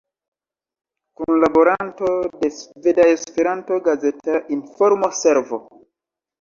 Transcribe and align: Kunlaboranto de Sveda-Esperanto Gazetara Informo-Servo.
Kunlaboranto 1.19 2.09
de 2.41 2.49
Sveda-Esperanto 2.57 3.79
Gazetara 3.91 4.43
Informo-Servo. 4.59 5.65